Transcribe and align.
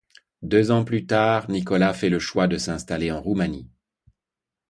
Deux 0.41 0.71
ans 0.71 0.83
plus 0.83 1.05
tard, 1.05 1.47
Nicolas 1.51 1.93
fait 1.93 2.09
le 2.09 2.17
choix 2.17 2.47
de 2.47 2.57
s'installer 2.57 3.11
en 3.11 3.21
Roumanie. 3.21 3.69